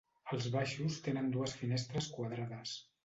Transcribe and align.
Els 0.35 0.47
baixos 0.53 0.97
tenen 1.07 1.29
dues 1.35 1.53
finestres 1.59 2.09
quadrades. 2.17 2.75